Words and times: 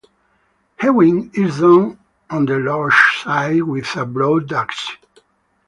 Hewing 0.79 1.29
is 1.35 1.59
done 1.59 1.99
on 2.27 2.47
the 2.47 2.57
logs 2.57 2.95
sides 3.23 3.61
with 3.61 3.85
a 3.95 4.03
broadaxe. 4.03 4.93